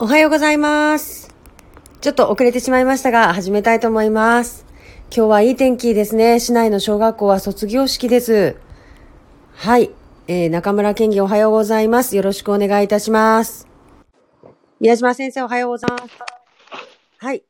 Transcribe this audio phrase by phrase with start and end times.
[0.00, 1.34] おはようございます。
[2.00, 4.64] ちょっと遅れてしまいましたが、始めたいと思います。
[5.12, 6.38] 今日はいい天気ですね。
[6.38, 8.56] 市内の小学校は卒業式です。
[9.54, 9.90] はい。
[10.28, 12.14] えー、中村県議おはようございます。
[12.14, 13.66] よろしくお願いいたします。
[14.78, 16.04] 宮島先生おはようございます。
[17.18, 17.42] はい。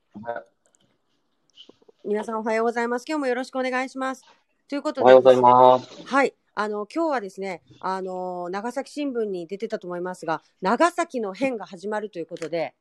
[2.02, 3.04] 皆さんおはようございます。
[3.06, 4.24] 今日もよろしくお願いします。
[4.70, 6.02] ということで、おはようございます。
[6.06, 6.37] はい。
[6.60, 12.74] あの、今日はですね、あの、長崎新聞に出てたと思いますが、長崎の変が始まるということで、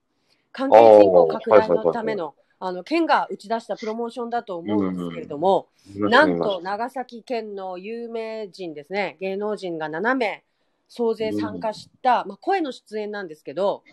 [0.52, 5.68] 関係人口拡大のための、あの、県が打ち出したプロモーションだと思うんですけれども、
[6.08, 10.44] なんと長崎県の有名人ですね、芸能人が7名、
[10.88, 13.84] 総勢参加した、まあ、声の出演なんですけど、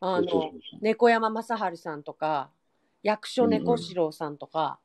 [0.00, 2.48] あの、猫山正治さんとか、
[3.02, 4.78] 役所猫四郎さんとか、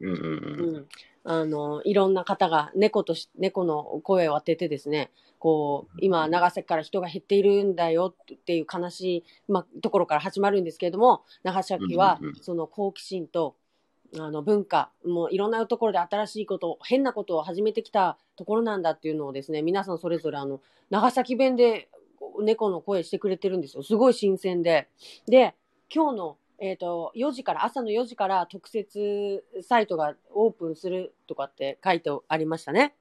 [0.00, 0.76] うんうんうん。
[0.76, 0.88] うん、
[1.24, 13.56] あのいろんな方が猫とし猫の声を当ててですねこう今長崎から人が減っているんだよっていう悲しい、まあ、ところから始まるんですけれども長崎はその好奇心と
[14.18, 21.88] あの文化もういろんなところで新しいこと変なことを始めてきたところなんだっていうのをですね皆さんそれぞれあの長崎弁で
[22.40, 23.82] 猫の声してくれてるんですよ。
[23.82, 24.88] すごい新鮮で。
[25.26, 25.54] で
[25.92, 32.94] 今日のえー、と4時から朝の4時から特設サイトがオープンするとかって書いてありましたね。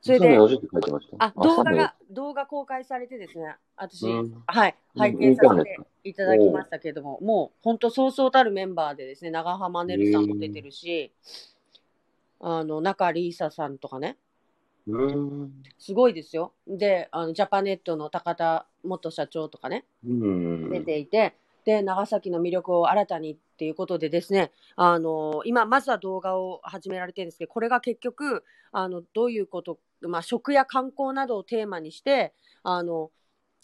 [0.00, 1.16] それで朝の4時って書いてました？
[1.18, 11.12] あ動画が動画公開されてですね私、うんはいうん拝見させていただきましたけれども、もう本当そうそうたるメンバーでですね長濱ねるさんも出てるし、
[12.40, 14.16] あの中里依紗さんとかね
[14.88, 15.52] うん。
[15.78, 16.52] すごいですよ。
[16.66, 20.70] であのジャパネットの高田元社長とかねうん。
[20.70, 32.32] 出ていて、で長崎の魅力を新たにっていうことでですねあの今まずは動画を始められてるんですけどこれが結局あのどういうこと、まあ、食や観光などをテーマにして
[32.64, 33.10] あの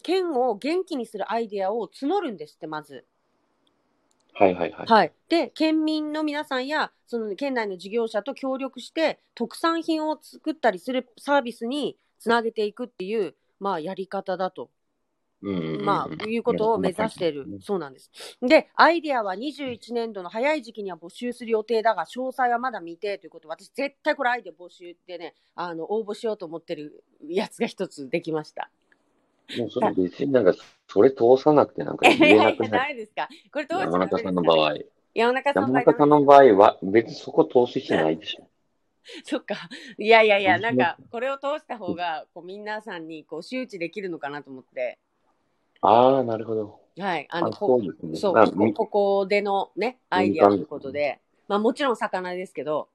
[0.02, 3.04] 県を元気にするアイデアを募るんですってまず。
[4.34, 4.86] はいはいはい。
[4.86, 14.70] はい、で県民の皆さんやその県内の事業者と協力して特産品を作ったりするサービスにつなげていくっていう、まあ、やり方だと
[15.40, 18.10] まあ、いうことを目指している、そうなんです。
[18.42, 28.70] で、アイデアは21年度の早い時期には募集する予定だが、詳細はまだ未定ということで、私、絶対これアイデア募集ってね、あの応募しようと思ってるやつが一つできました。
[29.56, 30.54] もうそれ別になんか、
[30.88, 32.72] それ通さなくてなんかい言えないくなる。
[32.78, 33.28] ないですか？
[33.52, 34.74] これどう山中さんの場合。
[35.14, 38.48] 山中さんの場合山中さんの場合は別にそこ通す必要ないでしょ。
[39.24, 39.54] そっか。
[39.96, 44.98] いやいやいや、なんか、これを通した方が、こう、皆さんに、こう、周知できるのかなと思って。
[45.80, 46.80] ああ、なるほど。
[46.98, 47.26] はい。
[47.30, 48.16] あの、あこそうですね。
[48.18, 52.88] そう、こここでのね、アイデアということで、まあもちろん魚ですけど、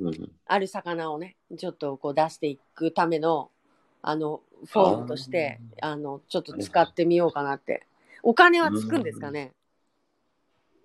[0.00, 3.50] うんある魚をね、ちょっとこう出していくための、
[4.02, 7.86] あの、フォームとして、あの、ちょっと使ってみようかなって。
[8.22, 9.52] お金はつくんですかね？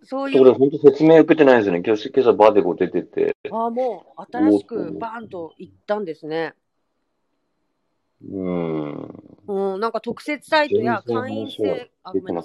[0.04, 1.82] そういう、それ本当説明受けてないですよね。
[1.84, 3.36] 今日、今朝バーでこう出てて。
[3.50, 6.54] ああ、もう新しくバーンといったんですね。
[8.30, 9.24] うん。
[9.48, 12.44] うん、なんか特設サイトや会員制、あ、ご出めん。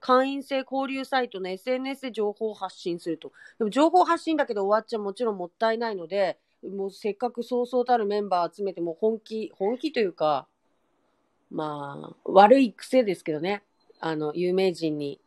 [0.00, 3.32] 会員制交流サイトの SNS で情報を発信すると。
[3.58, 6.38] でも情報発信だけど終わっちゃもちろんもったいないので、
[6.68, 10.46] もうせっかくそうそうたるメンバー集めても本気、本気というか、
[11.50, 13.62] まあ、悪い癖ですけどね。
[13.98, 15.20] あの、有名人に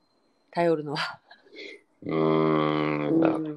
[0.51, 1.19] 頼るのは。
[2.05, 3.52] うーん、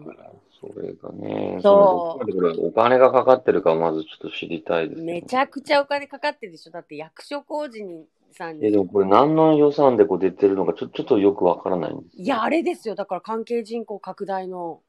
[0.72, 5.20] それがね、そうお金がかかってるかまずちょっと知りたいです、ね。
[5.20, 6.72] めちゃくちゃお金かかってるでしょ。
[6.72, 8.72] だって役所工事にさんえ、に。
[8.72, 12.22] でもこれ何の予算でこう出てるのかちょちょっとよくわからないんです。
[12.22, 12.94] いや、あれですよ。
[12.94, 14.80] だから関係人口拡大の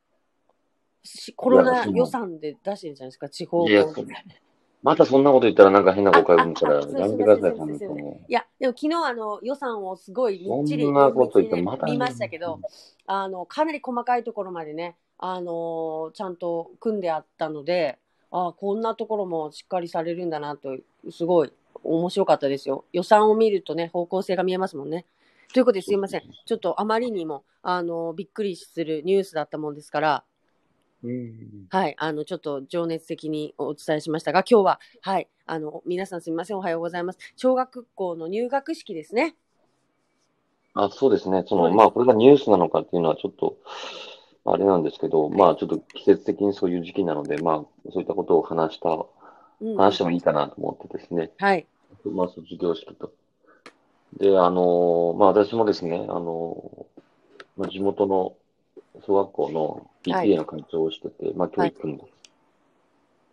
[1.04, 3.74] しコロナ予算で出してるじゃないですか、地方い
[4.84, 8.12] またそんなこと言ったらなんか変な誤解を生むから、やめてください、本当に。
[8.12, 12.60] いや、でも昨日あの予算をすごいみっちりそんなこと言ってまた見ましたけど、
[13.08, 17.98] あのかなり細かいところまでね、あのちゃんと組んであったので、
[18.32, 20.78] あこんなところもしっかりされるんだなと、
[21.12, 22.86] すごい面白かったですよ。
[22.94, 25.06] 予算を見るとね、方向性が見えますもんね。
[25.54, 26.24] ということですいません。
[26.46, 30.24] ちょっとあまりにもあのびっくりするニュースだったもんですから、
[31.04, 31.68] うん。
[31.70, 37.20] はい、あの、ちょっと情熱的にお伝えしましたが、今日は、はい、あの、皆さんすみません、おはようございます。
[37.36, 39.36] 小学校の入学式ですね。
[40.74, 41.44] あ、そうですね。
[41.48, 43.58] その、はいまあ、これがニュースなのかっていうのはちょっと、
[44.50, 47.56] あれなんですけど、まあ、ちょっと季節的にそういう時期なので、まあ、
[47.92, 49.06] そういったことを話した、
[49.62, 51.32] うん、話してもいいかなと思ってですね。
[51.38, 51.66] はい、
[52.06, 53.12] まあ、卒業式と。
[54.18, 56.86] で、あの、まあ、私もですね、あの、
[57.58, 58.36] まあ、地元の
[59.06, 62.00] 小学校のはい PTA の会長をしてて、まあ、教育の、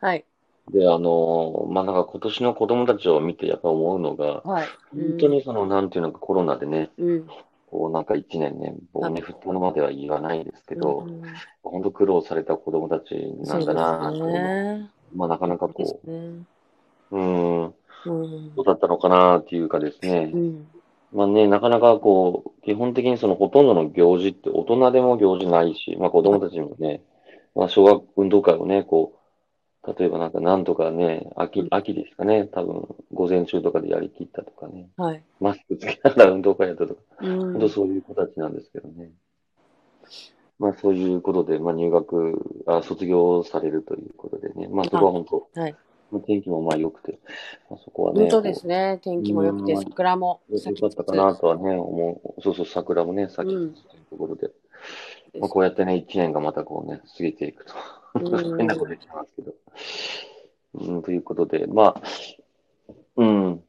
[0.01, 0.25] はい、
[0.73, 4.69] で、あの、まあ、なんか今年の子供たちを見てやっぱ思うのが、はい。
[4.93, 7.29] 本当にその、なんていうのかコロナでね、うん。
[7.75, 11.23] こうなんか一年ね、棒に振ったのまでは言わないですけど、うん
[11.65, 13.17] 本当苦労された子供たち
[13.47, 14.91] なんだなね。
[15.17, 16.45] まあなかなかこね。
[17.11, 17.75] う、うーん、
[18.05, 20.67] うんどうだったのかなっていうかですねう、ん。
[21.13, 27.03] まあね、なかなかこう、基本的にそのほとんどの行事って大人でも行事ないし、まあ子供たちもね、
[27.57, 29.19] まあ小学運動会をね、こう、
[29.87, 35.23] 例えばなんかなんとかね、秋、秋ですかね、多分午前中とかでやりきったとかね、はい。
[35.41, 39.11] マスクつけながら運動会やったとか、うん本当そういう子たちなんですけどね。
[40.59, 45.77] まあそういうことで、まあ入学、あ、卒業されるということでね、まあそこは本当、はい。
[46.11, 47.19] まあ天気もまあ良くて、
[47.69, 49.01] まあそこはね、本当ですね。
[49.03, 52.41] 天気も良くて、うん桜も咲きつつ良かったかなとはね、思う。
[52.41, 54.51] そうそう、桜もね、咲きつつというところで、
[55.39, 57.75] まあこうやってね、一年がまたこうね、過ぎていくと。
[58.15, 59.55] うん変なこと言ってますけど。
[60.75, 62.03] うん、ということで、まあ、
[63.17, 63.63] うん。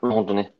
[0.00, 0.52] 本当ね、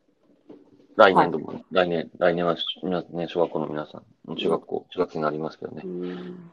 [0.97, 5.89] 来年度も、来年、来年は皆ね、小学校の皆さん、中学校、中学生になりますけどねう。
[5.89, 6.53] ん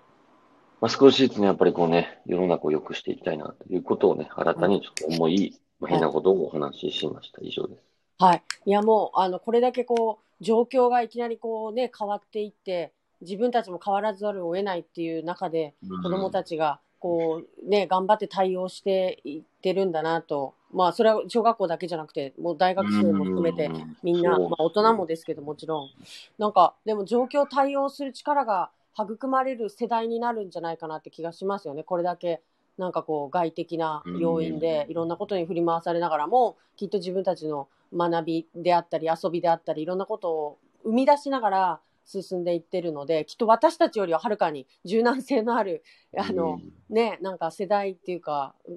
[0.82, 7.40] まあ、少しずつね、やっぱりこうね、世の中を良くしていきたいなということをね、新たにちょっと思い、まあ、変なことをお話ししました。
[7.42, 7.84] 以上です。
[8.18, 8.44] はい。
[8.66, 20.54] いや、もう、あの、これだけこう、状況がいきなりこうね、変わっていって、自分たちも変わらざるを得ないっていう中で、子供たちが、こう、ね、頑張って対応していってるんだなと。
[20.72, 23.72] まあ、それは小学校だけじゃなくて、もう大学生も含めて、
[24.04, 25.90] みんな、まあ、大人もですけどもちろん。
[26.38, 31.84] なんかでも状況を対応する力が育まれる世代になるんじゃないかなって気がしますよね。
[31.84, 32.42] これだけ
[32.78, 34.92] なんかこう外的な要因でうん。
[34.92, 41.80] いろんなことに振り回されながらもきっと自分たちの学びであったり遊びであったりいろんなことを生み出しながら
[42.10, 45.84] 進んでいってるのできっと私たちよりははるかに柔軟性のある
[46.18, 46.60] あの、
[46.90, 48.74] ね、なんか世代っていうか、う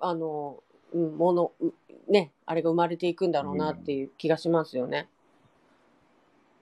[0.00, 1.72] あの、うん、もの、う
[2.12, 5.08] ね、あれが生まれていくんだろうなっていう気がしますよね。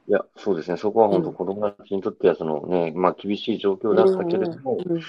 [0.09, 0.77] いや、そうですね。
[0.77, 5.03] そこは本当うん子供たちにとっては、そのね、まあ厳しい状況だったけれども、うんうん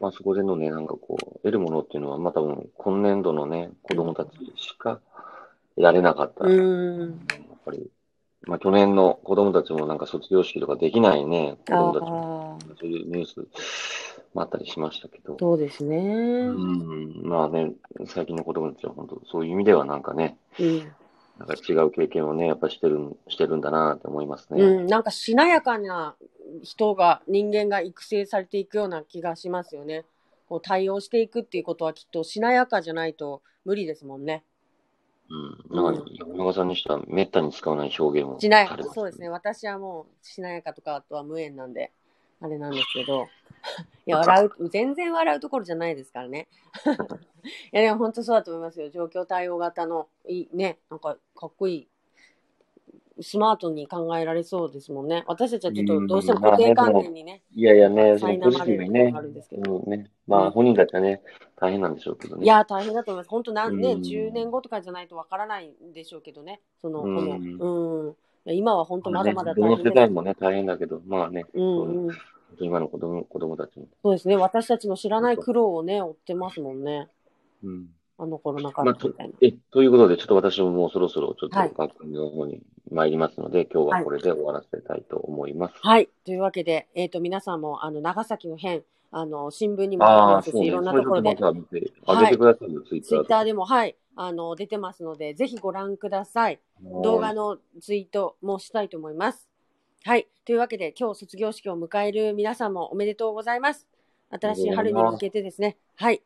[0.00, 5.00] まあそこでのね、なんかこう、得るものっていうのは、まあ多分、今年度のね、子供たちしか
[5.74, 6.44] 得られなかった。
[6.44, 6.66] うやっ
[7.08, 7.18] ん。
[7.64, 7.90] ぱり、
[8.42, 13.46] まあ去年の子供たちもなんか卒業式とかできないね、子供たちも、そういうニュース
[14.34, 15.96] もあったりしましたけど、そうですね。
[15.98, 17.72] うん、まあね、
[18.06, 20.92] 最近の子供たちは本当、そういう意味ではなんかね、うん。
[21.38, 24.62] なんか違う経験をね、やっぱしてる、してるんだなって思いますね。
[24.62, 26.16] うん、なんかしなやかな
[26.62, 30.04] 人が、人間が育成されていくような気がしますよね。
[30.48, 34.44] こう対応していくっていうことはきっとしなやかじゃないと無理ですもんね。
[35.30, 35.76] うん。
[35.76, 38.88] なんか、山中さんにしてはめったに使わない表現をしなやかされま。
[38.90, 39.28] すそうですね。
[39.28, 41.92] 私はもうしなやかとかとは無縁なんで、
[42.40, 43.28] あれなんですけど。
[44.06, 46.48] いや、笑う、全然笑うところじゃないですからね。
[47.72, 48.88] いや、でも本当そうだと思いますよ。
[48.88, 51.88] 状況対応型の、いい、ね、なんかかっこいい。
[53.20, 55.24] スマートに考えられそうですもんね。
[55.26, 59.76] 私たちはちょっとどうしても固定観念にね、いやいやね、そのポジティブにねれるところがあ、るんですけど。
[59.78, 61.22] うんね、まあ本人たちはね、
[61.56, 62.44] 大変なんでしょうけどね。
[62.44, 63.30] いや、大変だと思います。
[63.30, 66.60] 本当なんね、うん10年後とかじゃないとわからないんでしょうけどね。
[66.80, 68.16] その、こうんの、うん。
[68.54, 69.94] 今は本当まだまだ大変です。
[69.94, 72.18] 代もね、大変だけど、まあね、うんうん。
[72.60, 73.86] 今の子供子供たちも。
[74.02, 74.36] そうですね。
[74.36, 77.08] 私たちの知らない苦労をね、追ってますもんね。
[77.62, 77.88] うん。
[78.20, 79.34] あのコロナ禍まあ、とみたいな。
[79.40, 82.60] え、ということで、ちょっと私ももうそろそろちょっとはい学校の方に
[82.90, 85.74] 参りますので、今日はこれで終わらせたいと思います。
[85.80, 86.08] はい。
[86.24, 88.82] というわけで、えっ、と、皆さんも、あの、長崎の変、
[89.12, 90.66] あの、新聞にもああ、出てますし、ね。
[90.66, 96.58] いろんなところで、ちょっとまた見て、あげてくださいよ、ツイッターツイッターでも、はい、あの、出てますので、ぜひご覧ください。
[97.04, 99.48] 動画のツイートもしたいと思います。
[100.04, 100.26] はい。
[100.44, 103.86] というわけで、今日卒業式を迎える皆さんもおめでとうございます。
[104.30, 106.22] 新しい春に向けてですね、はい。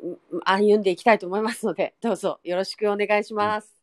[0.00, 3.74] うん歩んでいきたいと思いますので、 どうぞよろしくお願いします。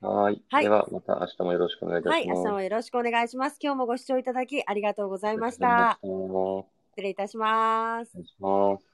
[0.00, 0.42] はーい。
[0.50, 2.22] はいでは、また明日もよろしくお願いいたはい。
[2.22, 2.38] します。
[2.38, 3.58] 明日もよろしくお願いします。
[3.60, 5.98] 今日もご視聴いただきありがとうございました。
[6.92, 8.18] 失礼いたしますお。
[8.18, 8.89] 願いします。